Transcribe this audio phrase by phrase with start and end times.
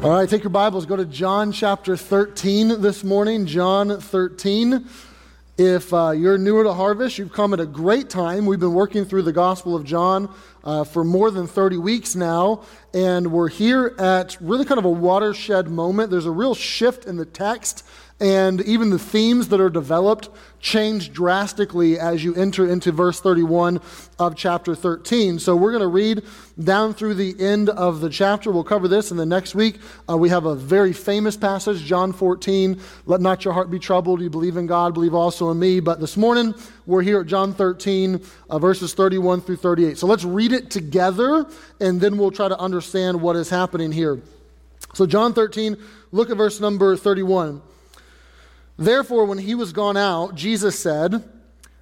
[0.00, 3.46] All right, take your Bibles, go to John chapter 13 this morning.
[3.46, 4.86] John 13.
[5.58, 8.46] If uh, you're newer to Harvest, you've come at a great time.
[8.46, 10.32] We've been working through the Gospel of John
[10.62, 12.62] uh, for more than 30 weeks now,
[12.94, 16.12] and we're here at really kind of a watershed moment.
[16.12, 17.84] There's a real shift in the text
[18.20, 20.28] and even the themes that are developed
[20.60, 23.80] change drastically as you enter into verse 31
[24.18, 25.38] of chapter 13.
[25.38, 26.22] So we're going to read
[26.62, 28.50] down through the end of the chapter.
[28.50, 29.78] We'll cover this, and the next week
[30.08, 32.80] uh, we have a very famous passage, John 14.
[33.06, 34.20] Let not your heart be troubled.
[34.20, 35.80] You believe in God, believe also in me.
[35.80, 36.54] But this morning
[36.86, 39.98] we're here at John 13, uh, verses 31 through 38.
[39.98, 41.46] So let's read it together,
[41.80, 44.20] and then we'll try to understand what is happening here.
[44.94, 45.76] So, John 13,
[46.12, 47.62] look at verse number 31.
[48.78, 51.28] Therefore, when he was gone out, Jesus said,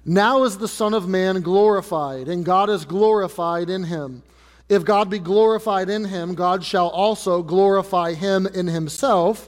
[0.03, 4.23] Now is the Son of Man glorified, and God is glorified in him.
[4.67, 9.47] If God be glorified in him, God shall also glorify him in himself,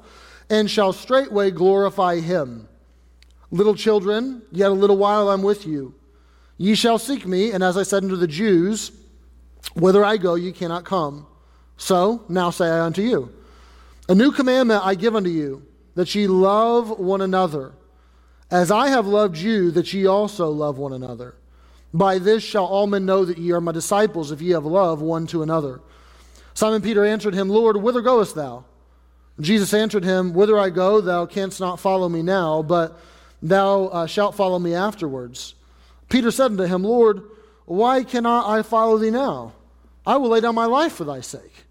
[0.49, 2.67] and shall straightway glorify him.
[3.49, 5.95] Little children, yet a little while I'm with you.
[6.57, 8.91] Ye shall seek me, and as I said unto the Jews,
[9.75, 11.25] Whither I go, ye cannot come.
[11.77, 13.33] So now say I unto you,
[14.07, 17.73] A new commandment I give unto you that ye love one another,
[18.51, 21.35] as I have loved you, that ye also love one another.
[21.93, 25.01] By this shall all men know that ye are my disciples, if ye have love
[25.01, 25.81] one to another.
[26.53, 28.65] Simon Peter answered him, Lord, whither goest thou?
[29.39, 32.99] Jesus answered him, Whither I go, thou canst not follow me now, but
[33.41, 35.55] thou uh, shalt follow me afterwards.
[36.09, 37.23] Peter said unto him, Lord,
[37.65, 39.53] why cannot I follow thee now?
[40.05, 41.65] I will lay down my life for thy sake.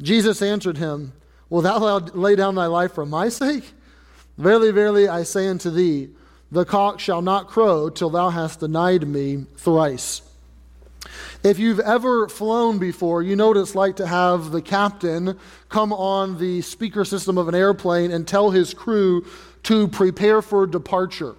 [0.00, 1.12] Jesus answered him,
[1.50, 3.72] Will thou lay down thy life for my sake?
[4.36, 6.10] Verily, verily, I say unto thee,
[6.50, 10.22] the cock shall not crow till thou hast denied me thrice.
[11.42, 15.92] If you've ever flown before, you know what it's like to have the captain come
[15.92, 19.26] on the speaker system of an airplane and tell his crew
[19.64, 21.36] to prepare for departure.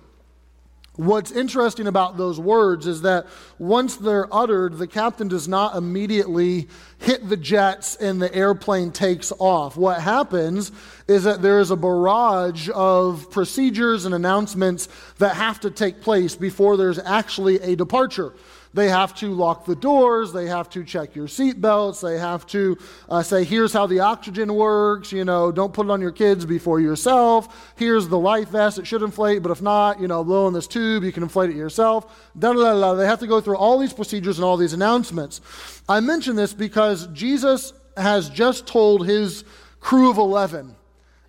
[0.97, 3.27] What's interesting about those words is that
[3.59, 6.69] once they're uttered, the captain does not immediately
[6.99, 9.75] hit the jets and the airplane takes off.
[9.75, 10.71] What happens
[11.07, 16.35] is that there is a barrage of procedures and announcements that have to take place
[16.35, 18.33] before there's actually a departure.
[18.75, 20.33] They have to lock the doors.
[20.33, 22.01] They have to check your seat belts.
[22.01, 22.77] They have to
[23.07, 25.13] uh, say, here's how the oxygen works.
[25.13, 27.73] You know, don't put it on your kids before yourself.
[27.77, 28.77] Here's the life vest.
[28.77, 31.05] It should inflate, but if not, you know, blow in this tube.
[31.05, 32.29] You can inflate it yourself.
[32.37, 32.93] Da, da, da.
[32.95, 35.39] They have to go through all these procedures and all these announcements.
[35.87, 39.45] I mention this because Jesus has just told his
[39.79, 40.75] crew of 11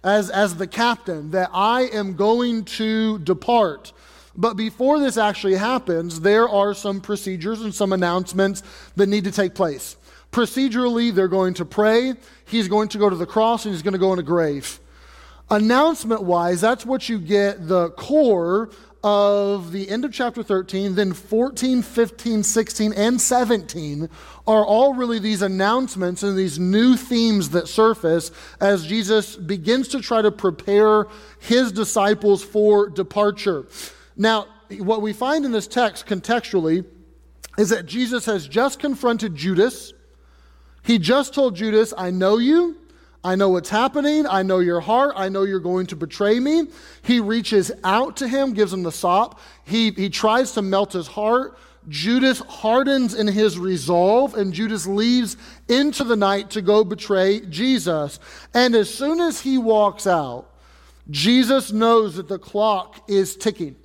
[0.02, 3.92] as, as the captain that I am going to depart.
[4.36, 8.62] But before this actually happens, there are some procedures and some announcements
[8.96, 9.96] that need to take place.
[10.30, 12.14] Procedurally, they're going to pray,
[12.44, 14.80] he's going to go to the cross, and he's going to go in a grave.
[15.50, 18.70] Announcement wise, that's what you get the core
[19.04, 24.10] of the end of chapter 13, then 14, 15, 16, and 17
[24.48, 30.00] are all really these announcements and these new themes that surface as Jesus begins to
[30.00, 31.06] try to prepare
[31.38, 33.66] his disciples for departure.
[34.16, 34.46] Now,
[34.78, 36.84] what we find in this text contextually
[37.58, 39.92] is that Jesus has just confronted Judas.
[40.82, 42.76] He just told Judas, I know you.
[43.24, 44.26] I know what's happening.
[44.26, 45.14] I know your heart.
[45.16, 46.68] I know you're going to betray me.
[47.02, 49.40] He reaches out to him, gives him the sop.
[49.64, 51.58] He, he tries to melt his heart.
[51.88, 55.36] Judas hardens in his resolve, and Judas leaves
[55.68, 58.18] into the night to go betray Jesus.
[58.54, 60.50] And as soon as he walks out,
[61.10, 63.76] Jesus knows that the clock is ticking.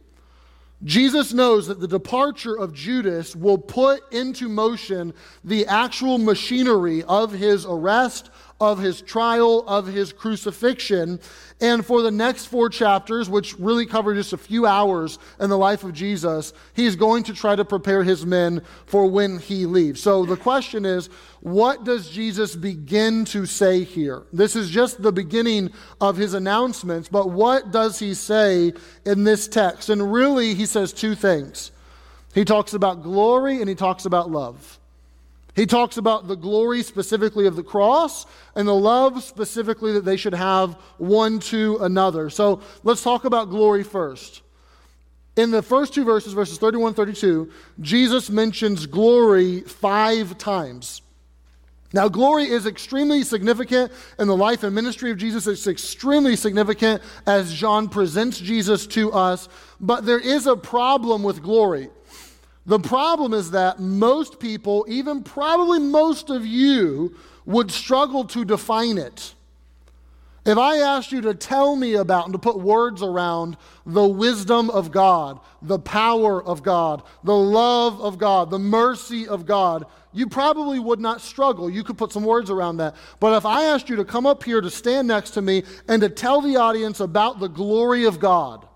[0.83, 7.31] Jesus knows that the departure of Judas will put into motion the actual machinery of
[7.31, 8.31] his arrest,
[8.61, 11.19] of his trial, of his crucifixion.
[11.59, 15.57] And for the next four chapters, which really cover just a few hours in the
[15.57, 20.01] life of Jesus, he's going to try to prepare his men for when he leaves.
[20.01, 21.07] So the question is,
[21.41, 24.23] what does Jesus begin to say here?
[24.31, 28.73] This is just the beginning of his announcements, but what does he say
[29.05, 29.89] in this text?
[29.89, 31.71] And really, he says two things.
[32.35, 34.79] He talks about glory and he talks about love.
[35.55, 38.25] He talks about the glory specifically of the cross
[38.55, 42.29] and the love specifically that they should have one to another.
[42.29, 44.41] So let's talk about glory first.
[45.35, 51.01] In the first two verses, verses 31 32, Jesus mentions glory five times.
[51.93, 55.45] Now, glory is extremely significant in the life and ministry of Jesus.
[55.45, 59.49] It's extremely significant as John presents Jesus to us.
[59.79, 61.89] But there is a problem with glory.
[62.65, 67.15] The problem is that most people, even probably most of you,
[67.45, 69.33] would struggle to define it.
[70.43, 74.71] If I asked you to tell me about and to put words around the wisdom
[74.71, 80.27] of God, the power of God, the love of God, the mercy of God, you
[80.27, 81.69] probably would not struggle.
[81.69, 82.95] You could put some words around that.
[83.19, 86.01] But if I asked you to come up here to stand next to me and
[86.01, 88.67] to tell the audience about the glory of God,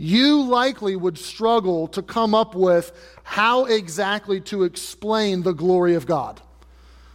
[0.00, 2.90] you likely would struggle to come up with
[3.22, 6.40] how exactly to explain the glory of God.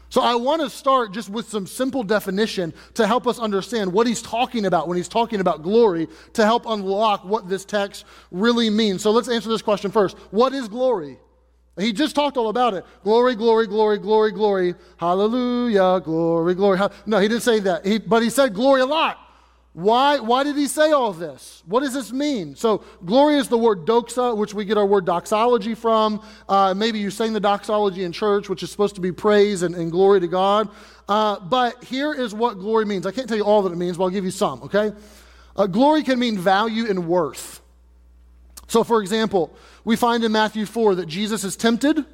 [0.09, 4.05] So I want to start just with some simple definition to help us understand what
[4.05, 8.69] he's talking about when he's talking about glory to help unlock what this text really
[8.69, 9.01] means.
[9.01, 10.15] So let's answer this question first.
[10.29, 11.17] What is glory?
[11.79, 12.85] He just talked all about it.
[13.03, 14.75] Glory, glory, glory, glory, glory.
[14.97, 16.79] Hallelujah, glory, glory.
[17.07, 17.83] No, he didn't say that.
[17.83, 19.24] He, but he said glory a lot.
[19.75, 21.61] Why, why did he say all this?
[21.65, 22.55] What does this mean?
[22.55, 26.25] So, glory is the word doxa, which we get our word doxology from.
[26.47, 29.75] Uh, maybe you sang the doxology in church, which is supposed to be praise and,
[29.75, 30.69] and glory to God.
[31.09, 33.05] Uh, but here is what glory means.
[33.05, 34.93] I can't tell you all that it means, but I'll give you some, okay?
[35.57, 37.59] Uh, glory can mean value and worth.
[38.67, 42.05] So, for example, we find in Matthew 4 that Jesus is tempted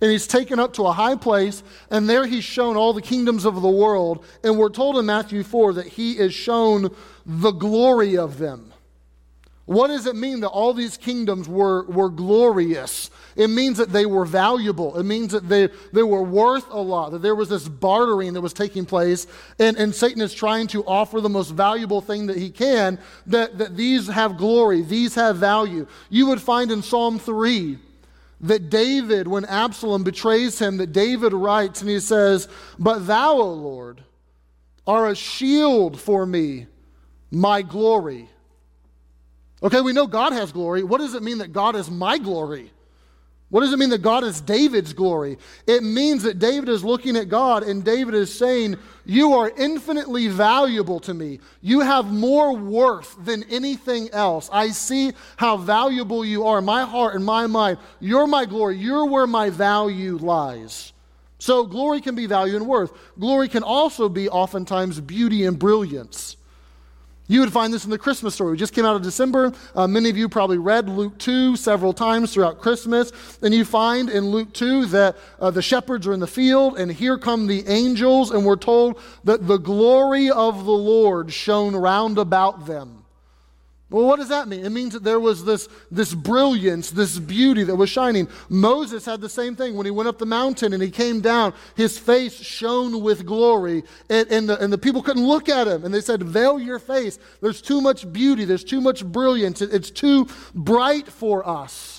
[0.00, 3.44] and he's taken up to a high place, and there he's shown all the kingdoms
[3.44, 4.24] of the world.
[4.44, 6.94] And we're told in Matthew 4 that he is shown
[7.24, 8.72] the glory of them.
[9.64, 13.10] What does it mean that all these kingdoms were, were glorious?
[13.34, 14.96] It means that they were valuable.
[14.96, 18.40] It means that they, they were worth a lot, that there was this bartering that
[18.40, 19.26] was taking place,
[19.58, 23.58] and, and Satan is trying to offer the most valuable thing that he can, that,
[23.58, 25.86] that these have glory, these have value.
[26.10, 27.78] You would find in Psalm 3
[28.48, 32.48] that David, when Absalom betrays him, that David writes and he says,
[32.78, 34.02] But thou, O Lord,
[34.86, 36.66] are a shield for me,
[37.30, 38.28] my glory.
[39.62, 40.82] Okay, we know God has glory.
[40.82, 42.70] What does it mean that God is my glory?
[43.48, 45.38] What does it mean that God is David's glory?
[45.68, 50.26] It means that David is looking at God and David is saying, You are infinitely
[50.26, 51.38] valuable to me.
[51.60, 54.50] You have more worth than anything else.
[54.52, 56.60] I see how valuable you are.
[56.60, 58.78] My heart and my mind, you're my glory.
[58.78, 60.92] You're where my value lies.
[61.38, 62.92] So, glory can be value and worth.
[63.18, 66.36] Glory can also be oftentimes beauty and brilliance.
[67.28, 68.52] You would find this in the Christmas story.
[68.52, 69.52] We just came out of December.
[69.74, 73.12] Uh, many of you probably read Luke 2 several times throughout Christmas.
[73.42, 76.90] And you find in Luke 2 that uh, the shepherds are in the field, and
[76.90, 82.18] here come the angels, and we're told that the glory of the Lord shone round
[82.18, 82.95] about them.
[83.88, 84.64] Well, what does that mean?
[84.64, 88.26] It means that there was this, this brilliance, this beauty that was shining.
[88.48, 91.54] Moses had the same thing when he went up the mountain and he came down.
[91.76, 95.84] His face shone with glory, and, and, the, and the people couldn't look at him.
[95.84, 97.20] And they said, Veil your face.
[97.40, 99.62] There's too much beauty, there's too much brilliance.
[99.62, 101.95] It's too bright for us.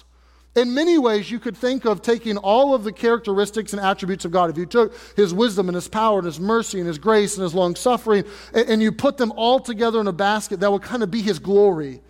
[0.57, 4.31] In many ways, you could think of taking all of the characteristics and attributes of
[4.31, 4.50] God.
[4.50, 7.44] If you took his wisdom and his power and his mercy and his grace and
[7.44, 8.25] his long suffering
[8.56, 11.21] and, and you put them all together in a basket, that would kind of be
[11.21, 12.01] his glory.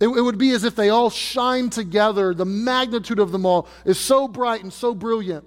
[0.00, 2.32] It, it would be as if they all shine together.
[2.32, 5.44] The magnitude of them all is so bright and so brilliant.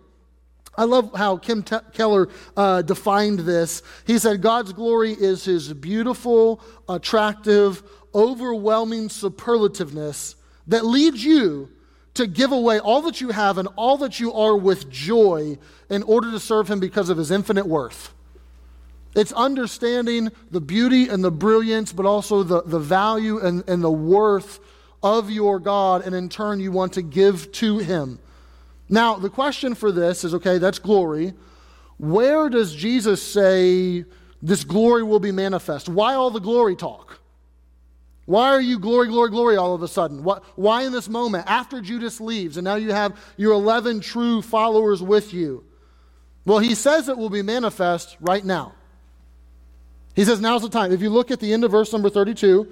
[0.77, 3.81] I love how Tim Te- Keller uh, defined this.
[4.05, 7.81] He said, God's glory is his beautiful, attractive,
[8.13, 10.35] overwhelming superlativeness
[10.67, 11.71] that leads you
[12.19, 15.57] to give away all that you have and all that you are with joy
[15.89, 18.13] in order to serve Him because of His infinite worth.
[19.15, 23.91] It's understanding the beauty and the brilliance, but also the, the value and, and the
[23.91, 24.59] worth
[25.01, 28.19] of your God, and in turn, you want to give to Him.
[28.89, 31.33] Now, the question for this is okay, that's glory.
[31.97, 34.03] Where does Jesus say
[34.41, 35.87] this glory will be manifest?
[35.87, 37.18] Why all the glory talk?
[38.29, 40.23] Why are you glory, glory, glory all of a sudden?
[40.23, 44.43] What, Why in this moment after Judas leaves and now you have your 11 true
[44.43, 45.63] followers with you?
[46.45, 48.75] Well, he says it will be manifest right now.
[50.15, 50.91] He says, Now's the time.
[50.91, 52.71] If you look at the end of verse number 32,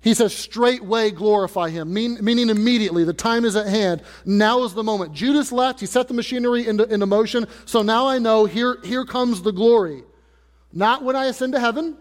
[0.00, 3.04] he says, straightway glorify him, mean, meaning immediately.
[3.04, 4.02] The time is at hand.
[4.24, 5.12] Now is the moment.
[5.12, 5.78] Judas left.
[5.78, 7.46] He set the machinery into, into motion.
[7.64, 10.02] So now I know here, here comes the glory.
[10.72, 11.96] Not when I ascend to heaven,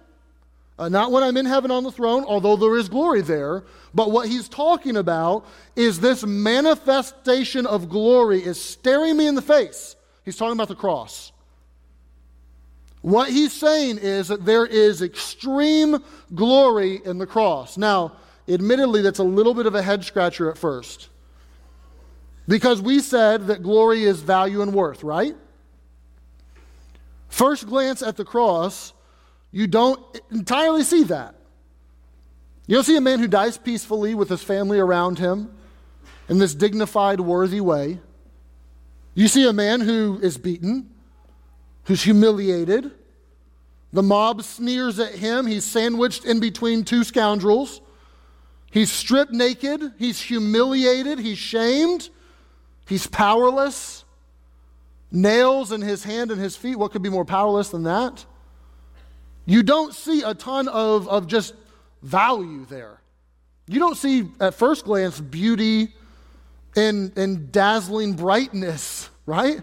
[0.79, 3.63] uh, not when I'm in heaven on the throne, although there is glory there,
[3.95, 9.41] but what he's talking about is this manifestation of glory is staring me in the
[9.41, 9.95] face.
[10.23, 11.31] He's talking about the cross.
[13.01, 16.03] What he's saying is that there is extreme
[16.35, 17.77] glory in the cross.
[17.77, 18.13] Now,
[18.47, 21.09] admittedly, that's a little bit of a head scratcher at first.
[22.47, 25.35] Because we said that glory is value and worth, right?
[27.29, 28.93] First glance at the cross,
[29.57, 29.99] you don't
[30.29, 31.33] entirely see that.
[32.67, 35.51] You don't see a man who dies peacefully with his family around him
[36.29, 37.99] in this dignified, worthy way.
[39.15, 40.91] You see a man who is beaten,
[41.85, 42.91] who's humiliated,
[43.93, 45.47] The mob sneers at him.
[45.47, 47.81] He's sandwiched in between two scoundrels.
[48.69, 49.81] He's stripped naked.
[49.97, 51.17] He's humiliated.
[51.17, 52.11] He's shamed.
[52.87, 54.05] He's powerless.
[55.11, 56.75] Nails in his hand and his feet.
[56.75, 58.23] What could be more powerless than that?
[59.47, 61.55] You don't see a ton of, of just
[62.03, 62.99] value there.
[63.65, 65.93] You don't see, at first glance, beauty
[66.75, 69.61] and, and dazzling brightness, right?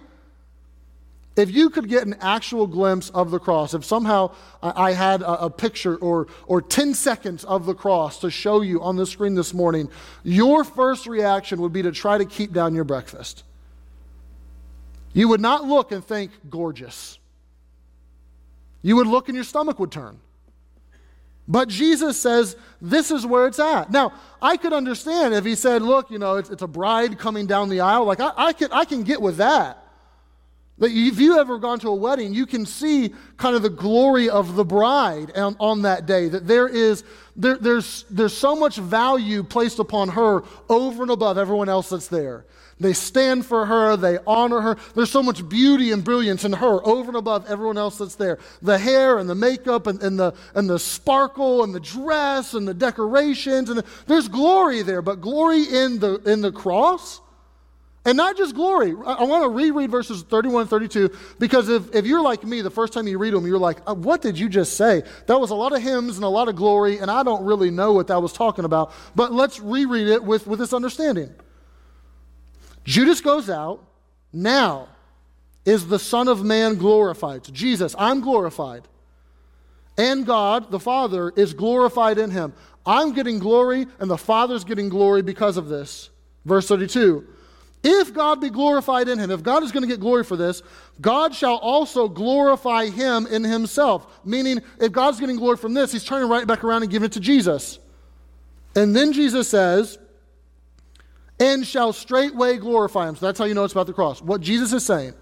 [1.36, 5.50] If you could get an actual glimpse of the cross, if somehow I had a,
[5.50, 9.52] picture or, or 10 seconds of the cross to show you on the screen this
[9.52, 9.90] morning,
[10.22, 13.44] your first reaction would be to try to keep down your breakfast.
[15.12, 17.18] You would not look and think, gorgeous.
[18.84, 20.20] You would look and your stomach would turn.
[21.48, 23.90] But Jesus says, this is where it's at.
[23.90, 24.12] Now,
[24.42, 27.70] I could understand if he said, look, you know, it's, it's a bride coming down
[27.70, 28.04] the aisle.
[28.04, 29.82] Like, I, I, can, I can get with that.
[30.78, 34.28] That if you ever gone to a wedding, you can see kind of the glory
[34.28, 36.28] of the bride on, on that day.
[36.28, 37.04] That there is
[37.36, 42.08] there, there's there's so much value placed upon her over and above everyone else that's
[42.08, 42.44] there.
[42.80, 44.76] They stand for her, they honor her.
[44.94, 48.38] There's so much beauty and brilliance in her over and above everyone else that's there.
[48.62, 52.66] The hair and the makeup and, and the and the sparkle and the dress and
[52.66, 57.20] the decorations and the, there's glory there, but glory in the in the cross
[58.06, 58.90] and not just glory.
[58.90, 62.70] I, want to reread verses 31 and 32 because if, if you're like me, the
[62.70, 65.02] first time you read them, you're like, uh, what did you just say?
[65.26, 67.70] That was a lot of hymns and a lot of glory, and I don't really
[67.70, 68.92] know what that was talking about.
[69.14, 71.34] But let's reread it with, with this understanding.
[72.84, 73.84] Judas goes out.
[74.32, 74.88] Now
[75.64, 77.44] is the Son of Man glorified.
[77.52, 78.82] Jesus, I'm glorified.
[79.96, 82.52] And God, the Father, is glorified in him.
[82.84, 86.10] I'm getting glory, and the Father's getting glory because of this.
[86.44, 87.26] Verse 32.
[87.82, 90.62] If God be glorified in him, if God is going to get glory for this,
[91.00, 94.06] God shall also glorify him in himself.
[94.24, 97.12] Meaning, if God's getting glory from this, he's turning right back around and giving it
[97.12, 97.78] to Jesus.
[98.74, 99.98] And then Jesus says,
[101.44, 103.16] and shall straightway glorify him.
[103.16, 104.22] So that's how you know it's about the cross.
[104.22, 105.14] What Jesus is saying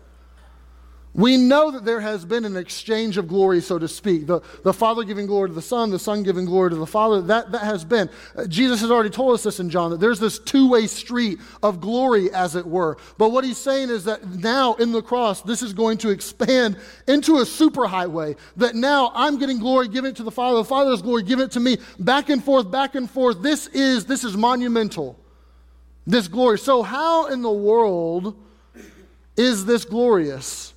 [1.15, 4.27] we know that there has been an exchange of glory, so to speak.
[4.27, 7.21] The, the Father giving glory to the Son, the Son giving glory to the Father.
[7.21, 8.09] That, that has been.
[8.35, 11.39] Uh, Jesus has already told us this in John, that there's this two way street
[11.63, 12.97] of glory, as it were.
[13.19, 16.79] But what he's saying is that now in the cross, this is going to expand
[17.07, 18.39] into a superhighway.
[18.57, 20.59] That now I'm getting glory, giving it to the Father.
[20.59, 21.77] The Father's glory, giving it to me.
[21.99, 23.43] Back and forth, back and forth.
[23.43, 25.22] This is, this is monumental.
[26.07, 26.59] This glory.
[26.59, 28.37] So, how in the world
[29.37, 30.73] is this glorious?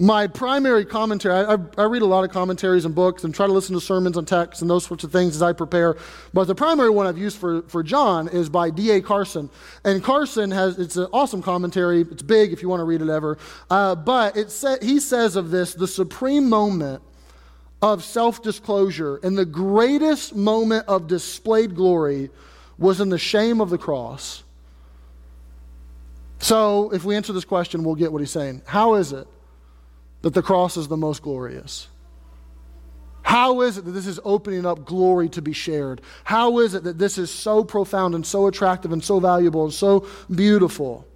[0.00, 3.52] my primary commentary, I, I, read a lot of commentaries and books and try to
[3.52, 5.98] listen to sermons and texts and those sorts of things as I prepare.
[6.32, 9.02] But the primary one I've used for, for John is by D.A.
[9.02, 9.50] Carson.
[9.84, 12.00] And Carson has, it's an awesome commentary.
[12.00, 13.36] It's big if you want to read it ever.
[13.68, 17.02] Uh, but it sa- he says of this the supreme moment
[17.82, 22.30] of self disclosure and the greatest moment of displayed glory
[22.80, 24.42] was in the shame of the cross.
[26.40, 28.62] So if we answer this question, we'll get what he's saying.
[28.66, 29.28] How is it?
[30.22, 31.88] that the cross is the most glorious?
[33.22, 36.00] How is it that this is opening up glory to be shared?
[36.24, 39.72] How is it that this is so profound and so attractive and so valuable and
[39.72, 41.06] so beautiful?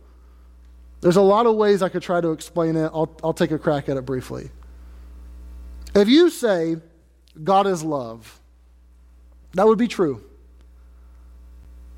[1.00, 2.90] There's a lot of ways I could try to explain it.
[2.94, 4.50] I'll, I'll take a crack at it briefly.
[5.94, 6.76] If you say
[7.42, 8.40] God is love,
[9.54, 10.22] that would be true.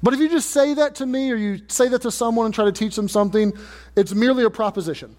[0.07, 2.55] But if you just say that to me or you say that to someone and
[2.55, 3.53] try to teach them something,
[3.97, 5.17] it's merely a proposition.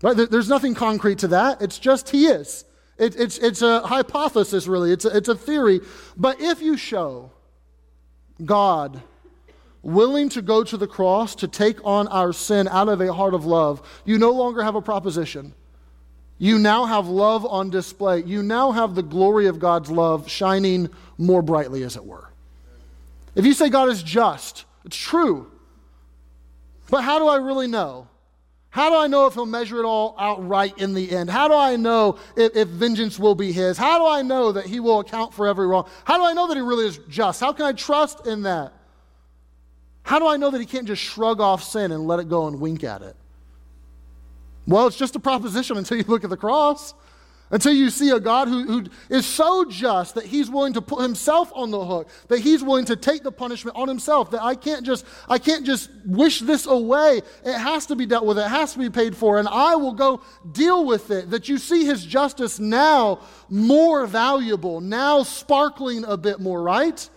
[0.00, 0.16] Right?
[0.16, 1.60] There's nothing concrete to that.
[1.60, 2.64] It's just He is.
[2.98, 4.92] It, it's, it's a hypothesis, really.
[4.92, 5.80] It's a, it's a theory.
[6.16, 7.32] But if you show
[8.44, 9.02] God
[9.82, 13.34] willing to go to the cross to take on our sin out of a heart
[13.34, 15.52] of love, you no longer have a proposition.
[16.38, 18.22] You now have love on display.
[18.22, 22.30] You now have the glory of God's love shining more brightly, as it were.
[23.34, 25.50] If you say God is just, it's true.
[26.90, 28.08] But how do I really know?
[28.70, 31.30] How do I know if he'll measure it all out right in the end?
[31.30, 33.78] How do I know if, if, vengeance will be his?
[33.78, 35.88] How do I know that he will account for every wrong?
[36.04, 37.40] How do I know that he really is just?
[37.40, 38.72] How can I trust in that?
[40.02, 42.48] How do I know that he can't just shrug off sin and let it go
[42.48, 43.14] and wink at it?
[44.66, 46.94] Well, it's just a proposition until you look at the cross.
[47.50, 51.02] Until you see a God who, who is so just that he's willing to put
[51.02, 54.54] himself on the hook, that he's willing to take the punishment on himself, that I
[54.54, 57.20] can't just, I can't just wish this away.
[57.44, 59.92] It has to be dealt with, it has to be paid for, and I will
[59.92, 60.22] go
[60.52, 61.30] deal with it.
[61.30, 63.20] That you see his justice now
[63.50, 67.08] more valuable, now sparkling a bit more, right?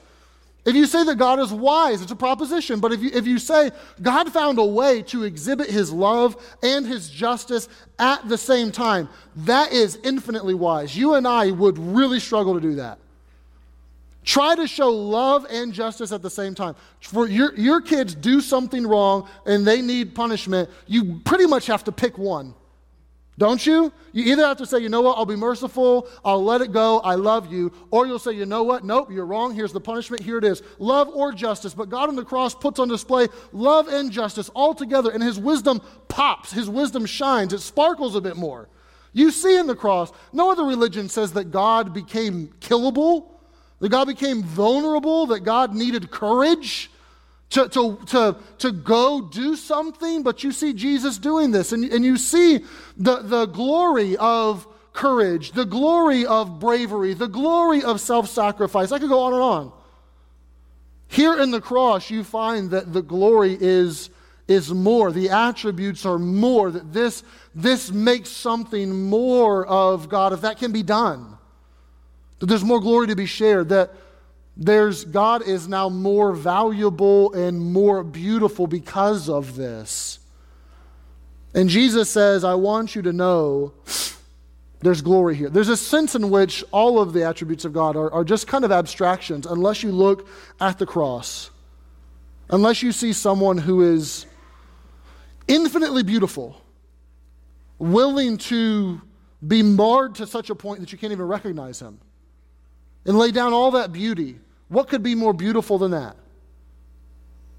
[0.67, 2.81] If you say that God is wise, it's a proposition.
[2.81, 3.71] But if you, if you say
[4.01, 9.07] God found a way to exhibit his love and his justice at the same time,
[9.37, 10.95] that is infinitely wise.
[10.95, 12.99] You and I would really struggle to do that.
[14.25, 16.75] Try to show love and justice at the same time.
[16.99, 21.85] For your, your kids do something wrong and they need punishment, you pretty much have
[21.85, 22.53] to pick one.
[23.37, 23.93] Don't you?
[24.13, 26.99] You either have to say, you know what, I'll be merciful, I'll let it go,
[27.01, 30.23] I love you, or you'll say, you know what, nope, you're wrong, here's the punishment,
[30.23, 30.63] here it is.
[30.79, 31.75] Love or justice.
[31.75, 35.37] But God on the cross puts on display love and justice all together, and his
[35.37, 38.69] wisdom pops, his wisdom shines, it sparkles a bit more.
[39.13, 43.33] You see in the cross, no other religion says that God became killable,
[43.79, 46.89] that God became vulnerable, that God needed courage
[47.49, 52.03] to, to, to, to go do something, but you see Jesus doing this, and, and
[52.03, 52.59] you see
[52.97, 58.91] the, the glory of courage, the glory of bravery, the glory of self sacrifice.
[58.91, 59.71] I could go on and on.
[61.07, 64.09] Here in the cross, you find that the glory is,
[64.47, 67.23] is more, the attributes are more, that this,
[67.55, 71.37] this makes something more of God if that can be done.
[72.39, 73.93] That there's more glory to be shared, that
[74.57, 80.19] there's God is now more valuable and more beautiful because of this.
[81.53, 83.73] And Jesus says, I want you to know
[84.79, 85.49] there's glory here.
[85.49, 88.65] There's a sense in which all of the attributes of God are, are just kind
[88.65, 90.27] of abstractions unless you look
[90.59, 91.51] at the cross.
[92.49, 94.25] Unless you see someone who is
[95.47, 96.59] infinitely beautiful,
[97.77, 99.01] willing to
[99.45, 101.99] be marred to such a point that you can't even recognize him,
[103.05, 106.15] and lay down all that beauty what could be more beautiful than that?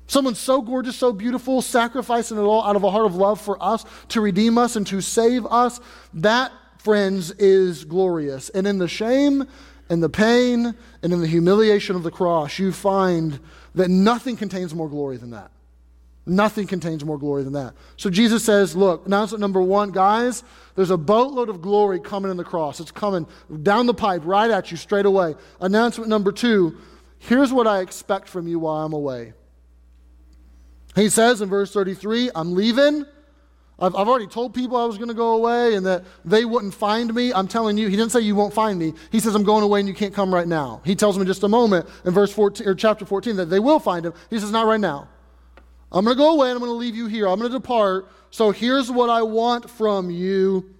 [0.08, 3.62] Someone so gorgeous, so beautiful, sacrificing it all out of a heart of love for
[3.62, 5.80] us to redeem us and to save us.
[6.14, 8.48] That, friends, is glorious.
[8.48, 9.46] And in the shame
[9.90, 13.38] and the pain and in the humiliation of the cross, you find
[13.74, 15.50] that nothing contains more glory than that.
[16.28, 17.74] Nothing contains more glory than that.
[17.96, 20.42] So Jesus says, Look, announcement number one, guys,
[20.74, 22.80] there's a boatload of glory coming in the cross.
[22.80, 23.26] It's coming
[23.62, 25.34] down the pipe right at you straight away.
[25.60, 26.76] Announcement number two,
[27.18, 29.32] Here's what I expect from you while I'm away.
[30.94, 33.04] He says in verse 33, I'm leaving.
[33.78, 36.74] I've, I've already told people I was going to go away and that they wouldn't
[36.74, 37.32] find me.
[37.32, 38.94] I'm telling you, he didn't say you won't find me.
[39.12, 40.80] He says, I'm going away and you can't come right now.
[40.84, 43.60] He tells me in just a moment in verse 14 or chapter 14 that they
[43.60, 44.14] will find him.
[44.30, 45.08] He says, Not right now.
[45.92, 47.28] I'm going to go away and I'm going to leave you here.
[47.28, 48.08] I'm going to depart.
[48.30, 50.74] So here's what I want from you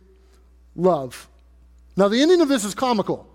[0.74, 1.29] love.
[1.96, 3.28] Now, the ending of this is comical.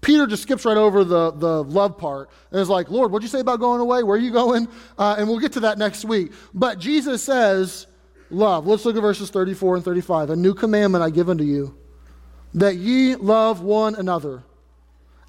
[0.00, 3.28] Peter just skips right over the, the love part and is like, Lord, what'd you
[3.28, 4.02] say about going away?
[4.02, 4.68] Where are you going?
[4.96, 6.32] Uh, and we'll get to that next week.
[6.54, 7.86] But Jesus says,
[8.30, 8.66] love.
[8.66, 10.30] Let's look at verses 34 and 35.
[10.30, 11.76] A new commandment I give unto you,
[12.54, 14.42] that ye love one another.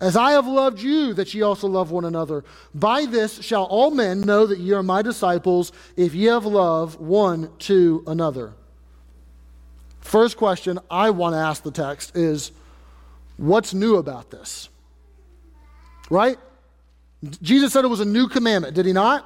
[0.02, 2.46] As I have loved you, that ye also love one another.
[2.74, 7.00] By this shall all men know that ye are my disciples, if ye have love
[7.00, 8.54] one to another.
[10.00, 12.52] First question I want to ask the text is
[13.40, 14.68] What's new about this?
[16.10, 16.38] Right?
[17.42, 19.26] Jesus said it was a new commandment, did he not?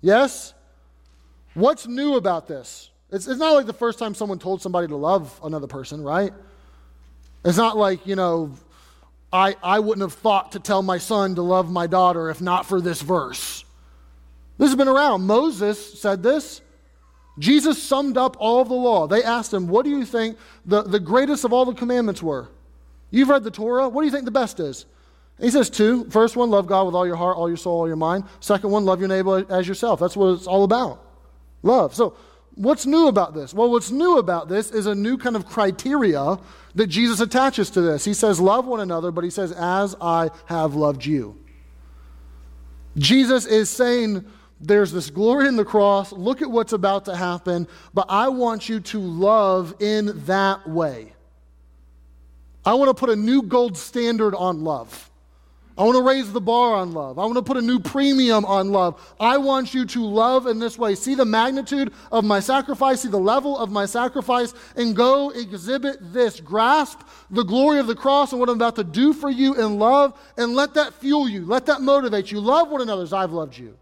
[0.00, 0.54] Yes?
[1.52, 2.88] What's new about this?
[3.12, 6.32] It's, it's not like the first time someone told somebody to love another person, right?
[7.44, 8.54] It's not like, you know,
[9.30, 12.64] I, I wouldn't have thought to tell my son to love my daughter if not
[12.64, 13.66] for this verse.
[14.56, 15.26] This has been around.
[15.26, 16.62] Moses said this.
[17.38, 19.06] Jesus summed up all of the law.
[19.06, 22.48] They asked him, What do you think the, the greatest of all the commandments were?
[23.10, 23.88] You've read the Torah.
[23.88, 24.86] What do you think the best is?
[25.40, 26.04] He says two.
[26.10, 28.24] First one, love God with all your heart, all your soul, all your mind.
[28.40, 29.98] Second one, love your neighbor as yourself.
[29.98, 31.04] That's what it's all about.
[31.62, 31.94] Love.
[31.94, 32.14] So,
[32.54, 33.54] what's new about this?
[33.54, 36.38] Well, what's new about this is a new kind of criteria
[36.74, 38.04] that Jesus attaches to this.
[38.04, 41.38] He says, Love one another, but he says, As I have loved you.
[42.98, 44.24] Jesus is saying,
[44.60, 46.12] There's this glory in the cross.
[46.12, 51.14] Look at what's about to happen, but I want you to love in that way.
[52.64, 55.10] I want to put a new gold standard on love.
[55.78, 57.18] I want to raise the bar on love.
[57.18, 59.00] I want to put a new premium on love.
[59.18, 60.94] I want you to love in this way.
[60.94, 66.12] See the magnitude of my sacrifice, see the level of my sacrifice, and go exhibit
[66.12, 66.38] this.
[66.38, 69.78] Grasp the glory of the cross and what I'm about to do for you in
[69.78, 71.46] love, and let that fuel you.
[71.46, 72.40] Let that motivate you.
[72.40, 73.78] Love one another as I've loved you.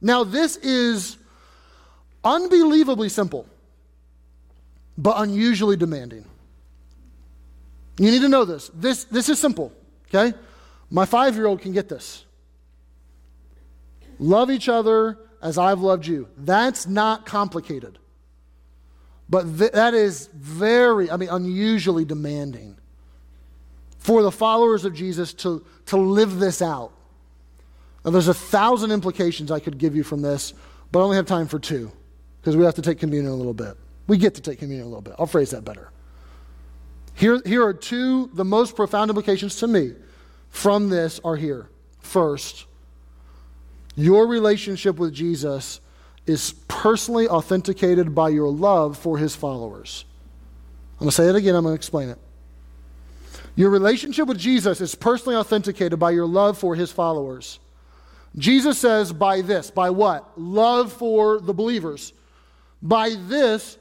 [0.00, 1.18] Now, this is
[2.24, 3.46] unbelievably simple,
[4.96, 6.24] but unusually demanding.
[7.98, 8.70] You need to know this.
[8.74, 9.72] This, this is simple,
[10.08, 10.36] okay?
[10.90, 12.24] My five year old can get this.
[14.18, 16.28] Love each other as I've loved you.
[16.36, 17.98] That's not complicated.
[19.28, 22.76] But th- that is very, I mean, unusually demanding
[23.98, 26.92] for the followers of Jesus to, to live this out.
[28.04, 30.54] Now, there's a thousand implications I could give you from this,
[30.90, 31.92] but I only have time for two
[32.40, 33.76] because we have to take communion a little bit.
[34.06, 35.14] We get to take communion a little bit.
[35.18, 35.90] I'll phrase that better.
[37.20, 39.92] Here, here are two, the most profound implications to me
[40.48, 41.68] from this are here.
[41.98, 42.64] First,
[43.94, 45.82] your relationship with Jesus
[46.24, 50.06] is personally authenticated by your love for his followers.
[50.94, 52.18] I'm going to say it again, I'm going to explain it.
[53.54, 57.58] Your relationship with Jesus is personally authenticated by your love for his followers.
[58.38, 60.40] Jesus says, by this, by what?
[60.40, 62.14] Love for the believers.
[62.80, 63.76] By this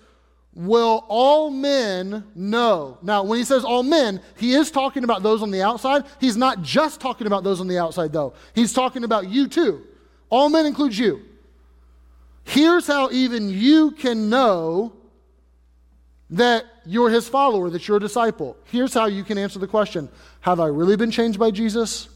[0.54, 2.98] will all men know.
[3.02, 6.06] Now, when he says all men, he is talking about those on the outside.
[6.20, 8.34] He's not just talking about those on the outside, though.
[8.54, 9.86] He's talking about you too.
[10.30, 11.24] All men includes you.
[12.44, 14.94] Here's how even you can know
[16.32, 18.58] that you're his follower, that you're a disciple.
[18.66, 20.10] Here's how you can answer the question
[20.42, 22.10] Have I really been changed by Jesus?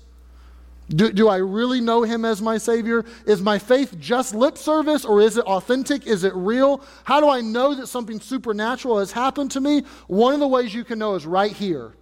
[0.89, 3.05] Do, do I really know him as my Savior?
[3.25, 6.05] Is my faith just lip service or is it authentic?
[6.05, 6.83] Is it real?
[7.05, 9.83] How do I know that something supernatural has happened to me?
[10.07, 11.93] One of the ways you can know is right here.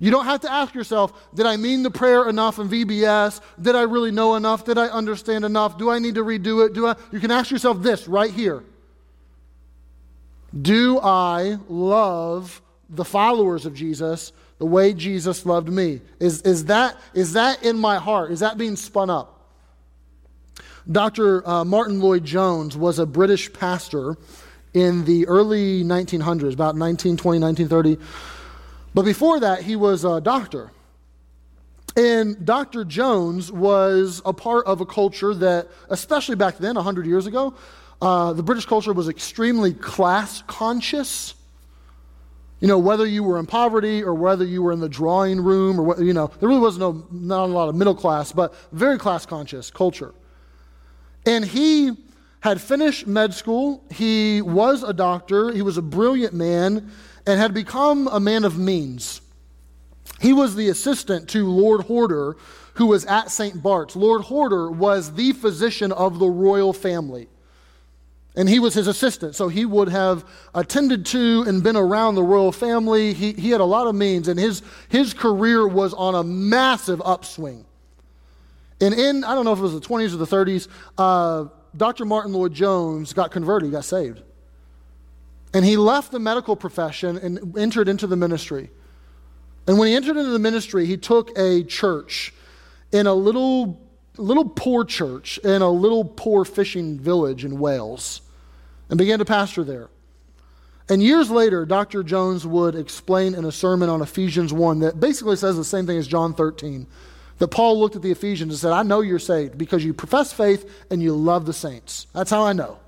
[0.00, 3.40] You don't have to ask yourself, did I mean the prayer enough in VBS?
[3.60, 4.64] Did I really know enough?
[4.64, 5.76] Did I understand enough?
[5.76, 6.72] Do I need to redo it?
[6.72, 6.94] Do I?
[7.10, 8.62] You can ask yourself this right here.
[10.62, 16.00] Do I love the followers of Jesus the way Jesus loved me?
[16.20, 18.30] Is, is, that, is that in my heart?
[18.30, 19.34] Is that being spun up?
[20.90, 21.46] Dr.
[21.46, 24.16] Uh, Martyn Lloyd-Jones was a British pastor
[24.74, 27.98] in the early 1900s, about 1920, 1930.
[28.94, 30.70] But before that, he was a doctor.
[31.96, 32.84] And Dr.
[32.84, 37.54] Jones was a part of a culture that, especially back then, 100 years ago,
[38.00, 41.34] uh, the British culture was extremely class conscious.
[42.60, 45.78] You know, whether you were in poverty or whether you were in the drawing room
[45.78, 48.54] or what, you know, there really was no, not a lot of middle class, but
[48.72, 50.12] very class conscious culture.
[51.24, 51.96] And he
[52.40, 53.84] had finished med school.
[53.90, 55.52] He was a doctor.
[55.52, 56.90] He was a brilliant man
[57.26, 59.20] and had become a man of means.
[60.20, 62.36] He was the assistant to Lord Horder,
[62.74, 63.62] who was at St.
[63.62, 63.94] Bart's.
[63.94, 67.28] Lord Horder was the physician of the royal family
[68.38, 69.34] and he was his assistant.
[69.34, 70.24] So he would have
[70.54, 73.12] attended to and been around the royal family.
[73.12, 77.02] He, he had a lot of means, and his, his career was on a massive
[77.04, 77.64] upswing.
[78.80, 81.46] And in, I don't know if it was the 20s or the 30s, uh,
[81.76, 82.04] Dr.
[82.04, 84.22] Martyn Lloyd-Jones got converted, he got saved.
[85.52, 88.70] And he left the medical profession and entered into the ministry.
[89.66, 92.32] And when he entered into the ministry, he took a church
[92.92, 93.80] in a little,
[94.16, 98.20] little poor church in a little poor fishing village in Wales
[98.88, 99.88] and began to pastor there.
[100.88, 102.02] And years later, Dr.
[102.02, 105.98] Jones would explain in a sermon on Ephesians 1 that basically says the same thing
[105.98, 106.86] as John 13.
[107.38, 110.32] That Paul looked at the Ephesians and said, I know you're saved because you profess
[110.32, 112.06] faith and you love the saints.
[112.12, 112.80] That's how I know.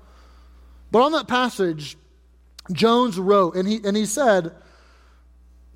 [0.91, 1.95] But on that passage,
[2.71, 4.51] Jones wrote, and he, and he said,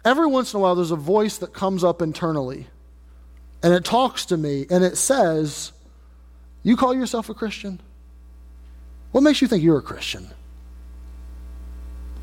[0.04, 2.68] Every once in a while, there's a voice that comes up internally,
[3.64, 5.72] and it talks to me, and it says,
[6.62, 7.82] You call yourself a Christian?
[9.16, 10.28] What makes you think you're a Christian?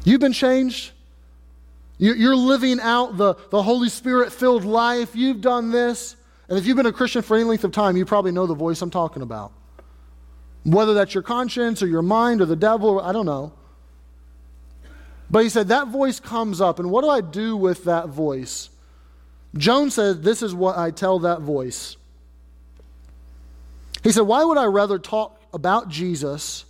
[0.05, 0.93] You've been changed.
[1.97, 5.17] You're living out the, the Holy Spirit filled life.
[5.17, 6.17] You've done this.
[6.51, 8.55] And if you've been a Christian for any length of time, you probably know the
[8.55, 9.53] voice I'm talking about.
[10.65, 13.55] Whether that's your conscience or your mind or the devil, I don't know.
[15.31, 18.69] But he said that voice comes up, and what do I do with that voice?
[19.57, 21.97] Jones said, This is what I tell that voice.
[24.05, 26.67] He said, Why would I rather talk about Jesus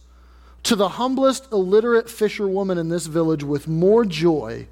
[0.64, 4.66] to the humblest illiterate fisherwoman in this village with more joy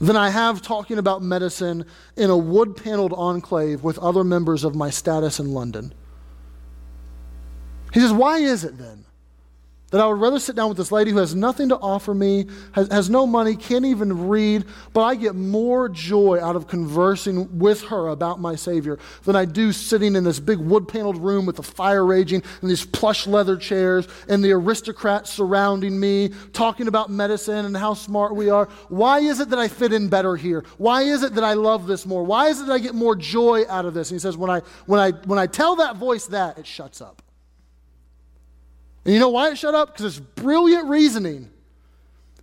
[0.00, 1.84] than I have talking about medicine
[2.16, 5.92] in a wood paneled enclave with other members of my status in London.
[7.92, 9.04] He says, Why is it then
[9.90, 12.46] that I would rather sit down with this lady who has nothing to offer me,
[12.72, 17.58] has, has no money, can't even read, but I get more joy out of conversing
[17.58, 21.46] with her about my Savior than I do sitting in this big wood paneled room
[21.46, 26.86] with the fire raging and these plush leather chairs and the aristocrats surrounding me, talking
[26.86, 28.66] about medicine and how smart we are.
[28.88, 30.64] Why is it that I fit in better here?
[30.76, 32.24] Why is it that I love this more?
[32.24, 34.10] Why is it that I get more joy out of this?
[34.10, 37.00] And he says, when I, when I, when I tell that voice that, it shuts
[37.00, 37.22] up.
[39.08, 39.94] And you know why it shut up?
[39.94, 41.48] Because it's brilliant reasoning.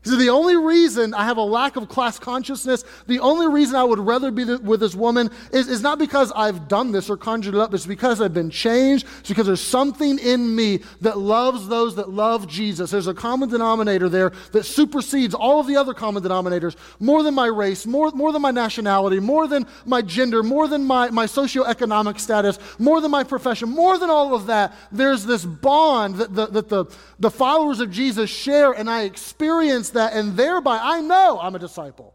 [0.06, 3.76] He said, The only reason I have a lack of class consciousness, the only reason
[3.76, 7.18] I would rather be with this woman is, is not because I've done this or
[7.18, 9.08] conjured it up, it's because I've been changed.
[9.20, 12.92] It's because there's something in me that loves those that love Jesus.
[12.92, 17.34] There's a common denominator there that supersedes all of the other common denominators more than
[17.34, 21.26] my race, more, more than my nationality, more than my gender, more than my, my
[21.26, 24.76] socioeconomic status, more than my profession, more than all of that.
[24.92, 26.86] There's this bond that the, that the,
[27.20, 31.60] the followers of Jesus share, and I experience that, and thereby I know I'm a
[31.60, 32.14] disciple.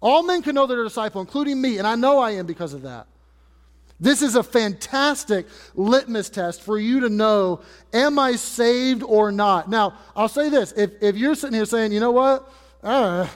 [0.00, 2.74] All men can know they're a disciple, including me, and I know I am because
[2.74, 3.06] of that.
[4.00, 7.60] This is a fantastic litmus test for you to know
[7.92, 9.70] am I saved or not?
[9.70, 12.50] Now, I'll say this if, if you're sitting here saying, you know what,
[12.82, 13.28] uh,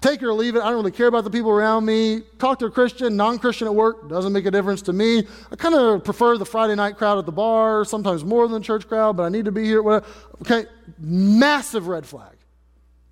[0.00, 2.58] take it or leave it, I don't really care about the people around me, talk
[2.58, 5.26] to a Christian, non Christian at work, doesn't make a difference to me.
[5.50, 8.64] I kind of prefer the Friday night crowd at the bar, sometimes more than the
[8.64, 9.82] church crowd, but I need to be here.
[9.82, 10.06] Whatever.
[10.42, 10.66] Okay,
[10.98, 12.36] massive red flag.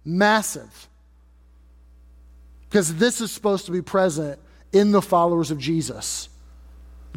[0.04, 0.88] Massive.
[2.68, 4.40] Because this is supposed to be present
[4.72, 6.28] in the followers of Jesus.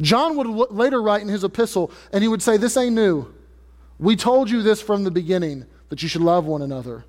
[0.00, 3.32] John would later write in his epistle, and he would say, This ain't new.
[3.98, 7.04] We told you this from the beginning, that you should love one another.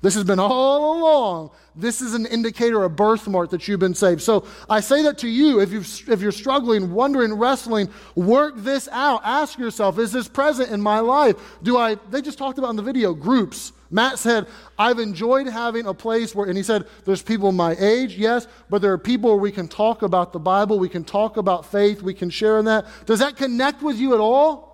[0.00, 1.50] This has been all along.
[1.74, 4.22] This is an indicator, a birthmark that you've been saved.
[4.22, 5.60] So I say that to you.
[5.60, 9.22] If, you if you're struggling, wondering, wrestling, work this out.
[9.24, 11.36] Ask yourself, is this present in my life?
[11.64, 13.72] Do I, they just talked about in the video, groups.
[13.90, 14.46] Matt said,
[14.78, 18.82] I've enjoyed having a place where, and he said, there's people my age, yes, but
[18.82, 22.02] there are people where we can talk about the Bible, we can talk about faith,
[22.02, 22.86] we can share in that.
[23.06, 24.68] Does that connect with you at all?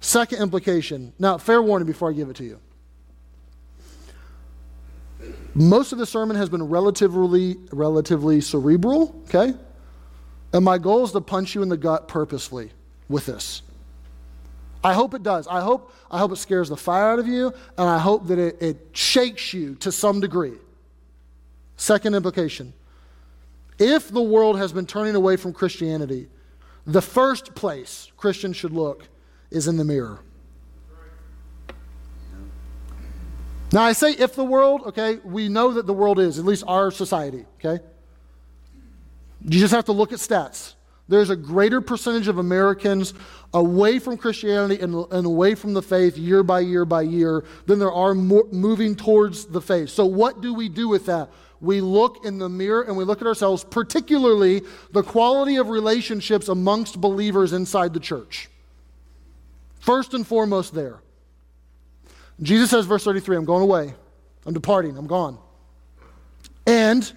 [0.00, 1.14] Second implication.
[1.18, 2.60] Now, fair warning before I give it to you.
[5.54, 9.54] Most of the sermon has been relatively, relatively cerebral, okay?
[10.52, 12.72] And my goal is to punch you in the gut purposefully
[13.08, 13.62] with this.
[14.84, 15.48] I hope it does.
[15.48, 18.38] I hope, I hope it scares the fire out of you, and I hope that
[18.38, 20.58] it, it shakes you to some degree.
[21.76, 22.74] Second implication
[23.78, 26.28] if the world has been turning away from Christianity,
[26.86, 29.08] the first place Christians should look
[29.50, 30.20] is in the mirror.
[33.72, 36.62] Now, I say if the world, okay, we know that the world is, at least
[36.68, 37.82] our society, okay?
[39.42, 40.74] You just have to look at stats.
[41.06, 43.12] There's a greater percentage of Americans
[43.52, 47.78] away from Christianity and, and away from the faith year by year by year than
[47.78, 49.90] there are more, moving towards the faith.
[49.90, 51.28] So, what do we do with that?
[51.60, 54.62] We look in the mirror and we look at ourselves, particularly
[54.92, 58.48] the quality of relationships amongst believers inside the church.
[59.80, 61.00] First and foremost, there.
[62.42, 63.94] Jesus says, verse 33, I'm going away.
[64.46, 64.96] I'm departing.
[64.96, 65.38] I'm gone.
[66.66, 67.10] And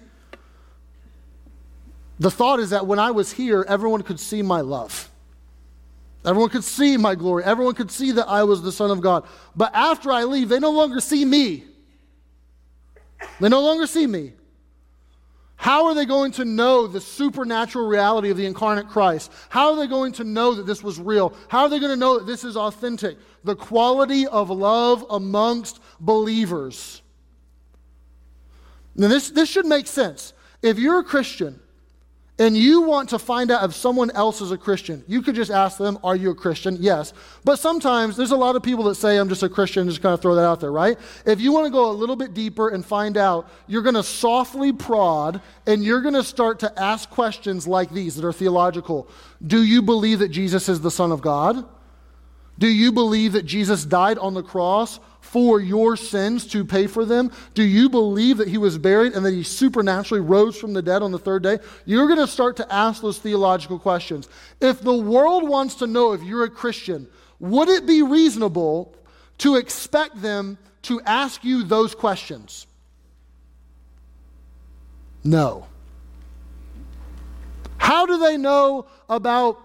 [2.18, 5.10] the thought is that when I was here, everyone could see my love.
[6.24, 7.44] Everyone could see my glory.
[7.44, 9.24] Everyone could see that I was the Son of God.
[9.54, 11.64] But after I leave, they no longer see me.
[13.40, 14.32] They no longer see me.
[15.56, 19.32] How are they going to know the supernatural reality of the incarnate Christ?
[19.48, 21.34] How are they going to know that this was real?
[21.48, 23.16] How are they going to know that this is authentic?
[23.42, 27.02] The quality of love amongst believers.
[28.94, 30.32] Now, this, this should make sense.
[30.62, 31.60] If you're a Christian
[32.38, 35.50] and you want to find out if someone else is a Christian, you could just
[35.50, 36.76] ask them, Are you a Christian?
[36.78, 37.12] Yes.
[37.44, 40.14] But sometimes there's a lot of people that say, I'm just a Christian, just kind
[40.14, 40.98] of throw that out there, right?
[41.26, 44.04] If you want to go a little bit deeper and find out, you're going to
[44.04, 49.08] softly prod and you're going to start to ask questions like these that are theological.
[49.44, 51.66] Do you believe that Jesus is the Son of God?
[52.58, 57.04] Do you believe that Jesus died on the cross for your sins to pay for
[57.04, 57.30] them?
[57.54, 61.02] Do you believe that he was buried and that he supernaturally rose from the dead
[61.02, 61.58] on the third day?
[61.84, 64.28] You're going to start to ask those theological questions.
[64.60, 67.06] If the world wants to know if you're a Christian,
[67.38, 68.94] would it be reasonable
[69.38, 72.66] to expect them to ask you those questions?
[75.22, 75.66] No.
[77.76, 79.60] How do they know about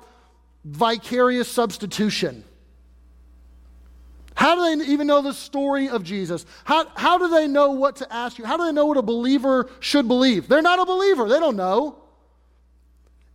[0.64, 2.44] vicarious substitution?
[4.44, 6.46] How do they even know the story of Jesus?
[6.66, 8.44] How, how do they know what to ask you?
[8.44, 10.50] How do they know what a believer should believe?
[10.50, 12.04] They're not a believer, they don't know.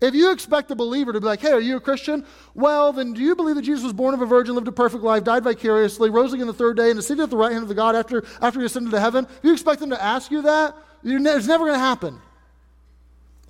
[0.03, 2.27] If you expect a believer to be like, hey, are you a Christian?
[2.55, 5.03] Well, then do you believe that Jesus was born of a virgin, lived a perfect
[5.03, 7.63] life, died vicariously, rose again the third day, and is seated at the right hand
[7.63, 9.25] of the God after, after he ascended to heaven?
[9.25, 12.21] If you expect them to ask you that, it's never going to happen.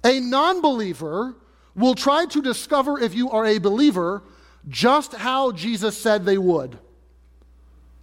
[0.05, 1.35] A non believer
[1.75, 4.23] will try to discover if you are a believer
[4.69, 6.79] just how Jesus said they would.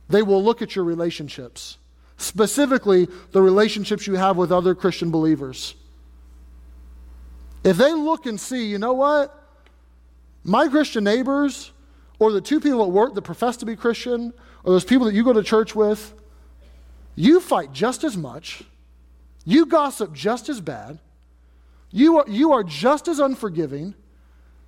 [0.10, 1.78] They will look at your relationships,
[2.18, 5.76] specifically the relationships you have with other Christian believers.
[7.64, 9.42] If they look and see, you know what?
[10.44, 11.72] My Christian neighbors,
[12.20, 14.32] or the two people at work that profess to be Christian,
[14.64, 16.14] or those people that you go to church with,
[17.16, 18.64] you fight just as much,
[19.46, 21.00] you gossip just as bad,
[21.90, 23.96] you are, you are just as unforgiving,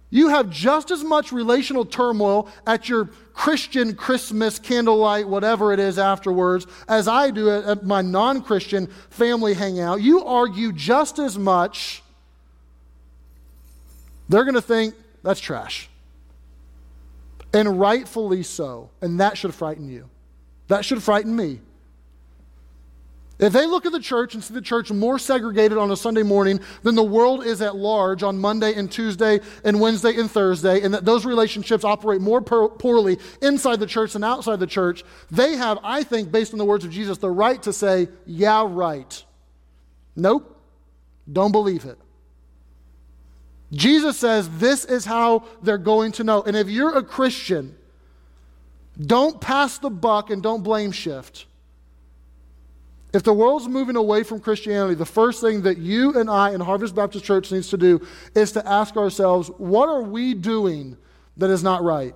[0.09, 5.99] you have just as much relational turmoil at your Christian Christmas candlelight, whatever it is
[5.99, 10.01] afterwards, as I do at my non Christian family hangout.
[10.01, 12.03] You argue just as much.
[14.29, 15.89] They're going to think that's trash.
[17.53, 18.89] And rightfully so.
[19.01, 20.09] And that should frighten you.
[20.67, 21.59] That should frighten me.
[23.39, 26.23] If they look at the church and see the church more segregated on a Sunday
[26.23, 30.81] morning than the world is at large on Monday and Tuesday and Wednesday and Thursday,
[30.81, 35.55] and that those relationships operate more poorly inside the church than outside the church, they
[35.55, 39.23] have, I think, based on the words of Jesus, the right to say, yeah, right.
[40.15, 40.59] Nope,
[41.31, 41.99] don't believe it.
[43.71, 46.41] Jesus says this is how they're going to know.
[46.41, 47.75] And if you're a Christian,
[48.99, 51.45] don't pass the buck and don't blame shift.
[53.17, 56.61] If the world's moving away from Christianity, the first thing that you and I in
[56.61, 57.99] Harvest Baptist Church needs to do
[58.35, 60.95] is to ask ourselves, what are we doing
[61.37, 62.13] that is not right?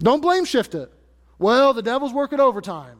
[0.00, 0.92] Don't blame shift it.
[1.38, 2.99] Well, the devil's working overtime.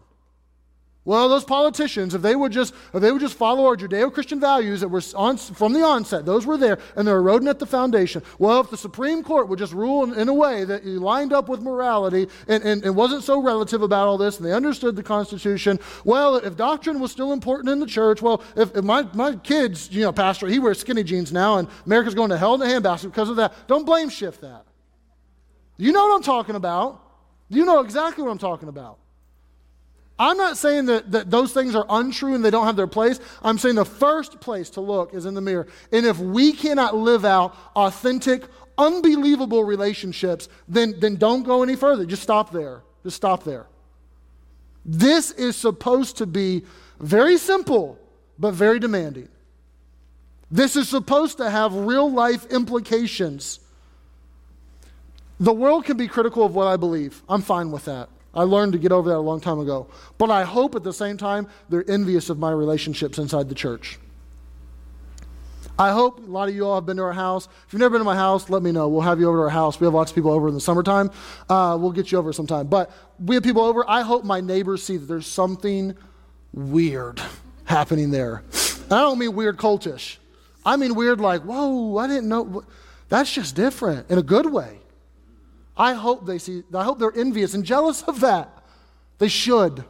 [1.07, 4.83] Well, those politicians, if they would just, if they would just follow our Judeo-Christian values
[4.83, 8.23] that were on, from the onset, those were there, and they're eroding at the foundation.
[8.39, 11.49] Well, if the Supreme Court would just rule in, in a way that lined up
[11.49, 15.03] with morality and, and, and wasn't so relative about all this, and they understood the
[15.03, 19.37] Constitution, well, if doctrine was still important in the church, well, if, if my, my
[19.37, 22.63] kid's, you know, pastor, he wears skinny jeans now, and America's going to hell in
[22.63, 24.67] a handbasket because of that, don't blame shift that.
[25.79, 27.03] You know what I'm talking about.
[27.49, 29.00] You know exactly what I'm talking about.
[30.21, 33.19] I'm not saying that, that those things are untrue and they don't have their place.
[33.43, 35.67] I'm saying the first place to look is in the mirror.
[35.93, 38.45] And if we cannot live out authentic,
[38.77, 42.05] unbelievable relationships, then, then don't go any further.
[42.05, 42.83] Just stop there.
[43.03, 43.67] Just stop there.
[44.85, 46.65] This is supposed to be
[46.99, 47.99] very simple,
[48.39, 49.31] but very demanding.
[50.51, 53.59] This is supposed to have real life implications.
[55.39, 57.23] The world can be critical of what I believe.
[57.27, 58.11] I'm fine with that.
[58.35, 59.89] I learned to get over that a long time ago.
[60.19, 63.99] But I hope at the same time they're envious of my relationships inside the church.
[65.79, 67.49] I hope a lot of you all have been to our house.
[67.67, 68.89] If you've never been to my house, let me know.
[68.89, 69.81] We'll have you over to our house.
[69.81, 71.11] We have lots of people over in the summertime.
[71.49, 72.67] Uh, we'll get you over sometime.
[72.67, 73.89] But we have people over.
[73.89, 75.97] I hope my neighbors see that there's something
[76.53, 77.23] weird
[77.65, 78.43] happening there.
[78.85, 80.19] And I don't mean weird cultish.
[80.67, 82.63] I mean weird like, whoa, I didn't know.
[83.09, 84.80] That's just different in a good way.
[85.77, 88.65] I hope they see, I hope they're envious and jealous of that.
[89.19, 89.85] They should.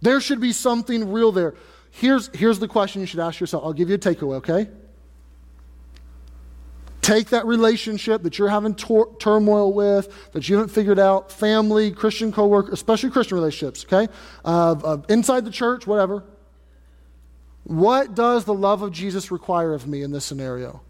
[0.00, 1.54] There should be something real there.
[1.90, 3.64] Here's, here's the question you should ask yourself.
[3.64, 4.68] I'll give you a takeaway, okay?
[7.00, 11.90] Take that relationship that you're having tor- turmoil with, that you haven't figured out, family,
[11.92, 14.12] Christian coworker, especially Christian relationships, okay?
[14.44, 16.24] Uh, uh, inside the church, whatever.
[17.64, 20.82] What does the love of Jesus require of me in this scenario?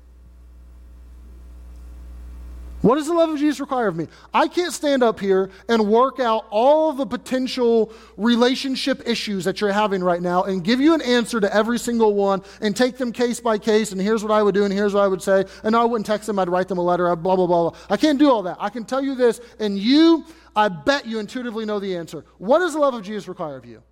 [2.83, 4.07] What does the love of Jesus require of me?
[4.35, 9.73] I can't stand up here and work out all the potential relationship issues that you're
[9.73, 13.13] having right now and give you an answer to every single one and take them
[13.13, 15.47] case by case and here's what I would do and here's what I would say.
[15.65, 17.79] And I wouldn't text them, I'd write them a letter, blah, blah, blah, blah.
[17.89, 18.59] I can't do all that.
[18.61, 22.25] I can tell you this, and you, I bet you intuitively know the answer.
[22.39, 23.83] What does the love of Jesus require of you?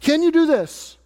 [0.00, 0.98] Can you do this?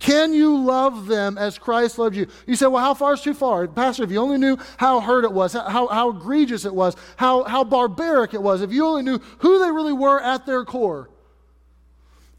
[0.00, 2.26] Can you love them as Christ loved you?
[2.46, 3.68] You say, well, how far is too far?
[3.68, 7.44] Pastor, if you only knew how hurt it was, how, how egregious it was, how,
[7.44, 11.10] how barbaric it was, if you only knew who they really were at their core.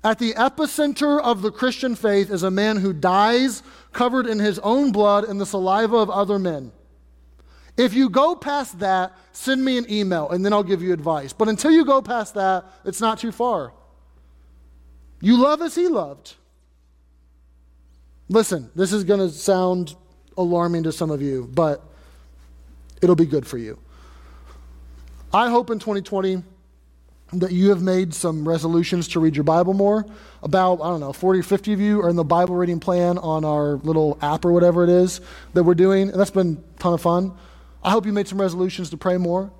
[0.04, 3.62] At the epicenter of the Christian faith is a man who dies
[3.93, 6.71] covered in his own blood and the saliva of other men.
[7.78, 11.32] If you go past that, send me an email and then I'll give you advice.
[11.32, 13.71] But until you go past that, it's not too far.
[15.21, 16.36] You love as he loved.
[18.32, 19.94] Listen, this is going to sound
[20.38, 21.84] alarming to some of you, but
[23.02, 23.78] it'll be good for you.
[25.34, 26.41] I hope in 2020
[27.34, 30.06] that you have made some resolutions to read your Bible more.
[30.44, 33.17] About, I don't know, 40 or 50 of you are in the Bible reading plan
[33.17, 35.20] on our little app or whatever it is
[35.54, 37.34] that we're doing, and that's been a ton of fun.
[37.84, 39.52] I hope you made some resolutions to pray more.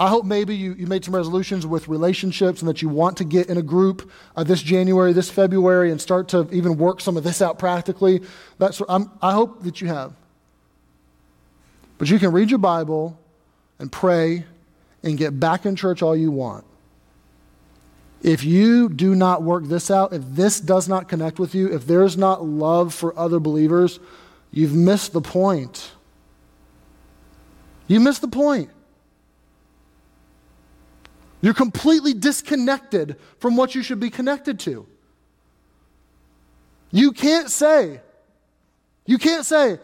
[0.00, 3.24] I hope maybe you, you made some resolutions with relationships and that you want to
[3.24, 7.16] get in a group uh, this January, this February, and start to even work some
[7.16, 8.22] of this out practically.
[8.58, 10.12] That's, I'm, I hope that you have.
[11.98, 13.18] But you can read your Bible
[13.80, 14.44] and pray
[15.02, 16.64] and get back in church all you want.
[18.22, 21.86] If you do not work this out, if this does not connect with you, if
[21.86, 23.98] there's not love for other believers,
[24.52, 25.90] you've missed the point.
[27.88, 28.70] You missed the point.
[31.40, 34.86] You're completely disconnected from what you should be connected to.
[36.90, 38.00] You can't say,
[39.06, 39.78] you can't say,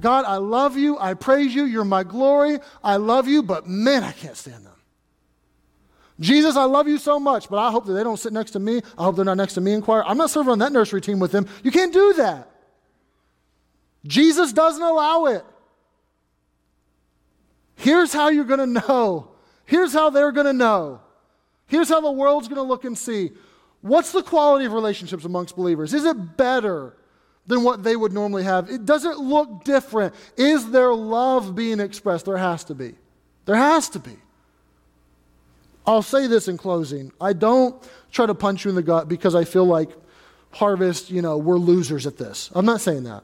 [0.00, 4.04] God, I love you, I praise you, you're my glory, I love you, but man,
[4.04, 4.72] I can't stand them.
[6.20, 8.58] Jesus, I love you so much, but I hope that they don't sit next to
[8.58, 8.80] me.
[8.96, 10.04] I hope they're not next to me in choir.
[10.04, 11.46] I'm not serving on that nursery team with them.
[11.62, 12.50] You can't do that.
[14.06, 15.44] Jesus doesn't allow it.
[17.74, 19.35] Here's how you're going to know.
[19.66, 21.00] Here's how they're going to know.
[21.66, 23.32] Here's how the world's going to look and see.
[23.82, 25.92] What's the quality of relationships amongst believers?
[25.92, 26.96] Is it better
[27.46, 28.70] than what they would normally have?
[28.70, 30.14] It does it look different.
[30.36, 32.24] Is there love being expressed?
[32.24, 32.94] There has to be.
[33.44, 34.16] There has to be.
[35.86, 37.12] I'll say this in closing.
[37.20, 39.90] I don't try to punch you in the gut because I feel like
[40.50, 42.50] harvest, you know, we're losers at this.
[42.54, 43.22] I'm not saying that.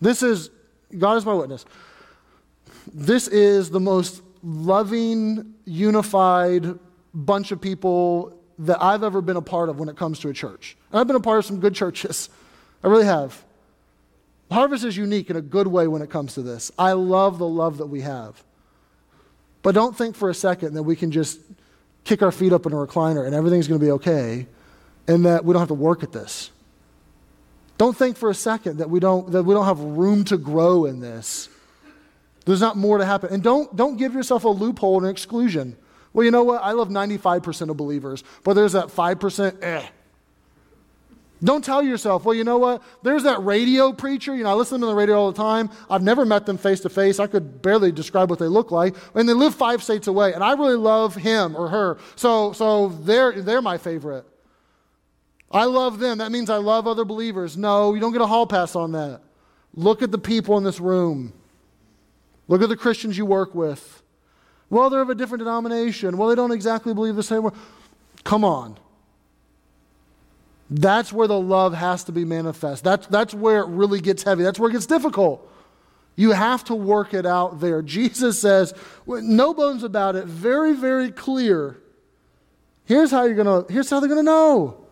[0.00, 0.50] This is,
[0.98, 1.64] God is my witness.
[2.92, 6.78] This is the most loving, unified
[7.14, 10.32] bunch of people that I've ever been a part of when it comes to a
[10.32, 10.76] church.
[10.90, 12.30] And I've been a part of some good churches.
[12.84, 13.44] I really have.
[14.50, 16.70] Harvest is unique in a good way when it comes to this.
[16.78, 18.42] I love the love that we have.
[19.62, 21.40] But don't think for a second that we can just
[22.04, 24.46] kick our feet up in a recliner and everything's going to be okay
[25.08, 26.50] and that we don't have to work at this.
[27.78, 30.84] Don't think for a second that we don't, that we don't have room to grow
[30.84, 31.48] in this.
[32.46, 33.32] There's not more to happen.
[33.34, 35.76] And don't, don't give yourself a loophole and exclusion.
[36.12, 36.62] Well, you know what?
[36.62, 39.86] I love 95% of believers, but there's that 5%, eh.
[41.44, 42.82] Don't tell yourself, well, you know what?
[43.02, 44.34] There's that radio preacher.
[44.34, 45.68] You know, I listen to them on the radio all the time.
[45.90, 47.20] I've never met them face to face.
[47.20, 48.94] I could barely describe what they look like.
[49.14, 50.32] And they live five states away.
[50.32, 51.98] And I really love him or her.
[52.14, 54.24] So, so they're, they're my favorite.
[55.50, 56.18] I love them.
[56.18, 57.56] That means I love other believers.
[57.56, 59.20] No, you don't get a hall pass on that.
[59.74, 61.34] Look at the people in this room.
[62.48, 64.02] Look at the Christians you work with.
[64.70, 66.16] Well, they're of a different denomination.
[66.16, 67.52] Well, they don't exactly believe the same way.
[68.24, 68.78] Come on.
[70.68, 72.82] That's where the love has to be manifest.
[72.82, 74.42] That's, that's where it really gets heavy.
[74.42, 75.48] That's where it gets difficult.
[76.16, 77.82] You have to work it out there.
[77.82, 78.74] Jesus says,
[79.06, 81.78] no bones about it, very, very clear.
[82.84, 84.84] Here's how you're gonna, here's how they're gonna know.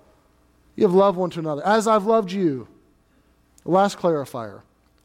[0.77, 2.69] You have loved one to another, as I've loved you.
[3.65, 4.63] last clarifier.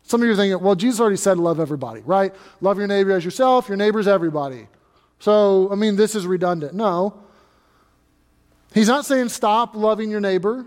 [0.09, 2.33] Some of you are thinking, well, Jesus already said love everybody, right?
[2.61, 4.67] Love your neighbor as yourself, your neighbor's everybody.
[5.19, 6.73] So, I mean, this is redundant.
[6.73, 7.21] No.
[8.73, 10.65] He's not saying stop loving your neighbor,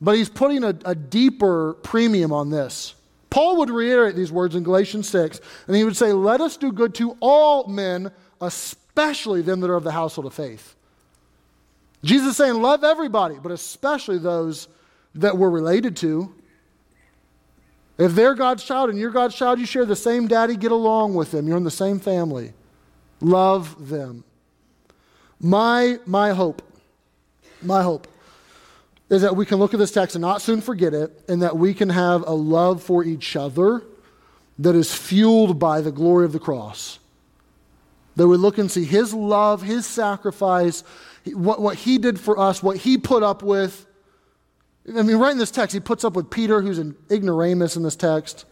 [0.00, 2.94] but he's putting a, a, deeper premium on this.
[3.30, 6.70] Paul would reiterate these words in Galatians 6, and he would say, Let us do
[6.70, 10.76] good to all men, especially them that are of the household of faith.
[12.04, 14.68] Jesus is saying, Love everybody, but especially those
[15.16, 16.32] that we're related to.
[18.02, 21.14] If they're God's child and you're God's child, you share the same daddy, get along
[21.14, 21.46] with them.
[21.46, 22.52] You're in the same family.
[23.20, 24.24] Love them.
[25.40, 26.62] My, my hope
[27.64, 28.08] my hope
[29.08, 31.56] is that we can look at this text and not soon forget it, and that
[31.56, 33.82] we can have a love for each other
[34.58, 36.98] that is fueled by the glory of the cross.
[38.16, 40.82] That we look and see His love, His sacrifice,
[41.26, 43.86] what, what He did for us, what He put up with.
[44.88, 47.82] I mean, right in this text, He puts up with Peter, who's an ignoramus in
[47.82, 48.44] this text.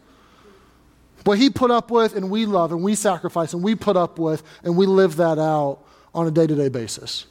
[1.25, 4.17] What He put up with, and we love, and we sacrifice, and we put up
[4.17, 5.79] with, and we live that out
[6.13, 7.25] on a day to day basis.